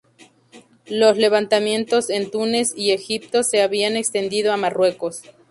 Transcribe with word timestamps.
Los 0.87 1.17
levantamientos 1.17 2.09
en 2.09 2.31
Túnez 2.31 2.69
y 2.75 2.89
Egipto 2.89 3.43
se 3.43 3.61
habían 3.61 3.95
extendido 3.95 4.51
a 4.51 4.57
Marruecos. 4.57 5.21